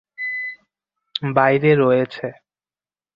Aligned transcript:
বাইরে 1.31 1.71
রয়েছে। 1.75 2.27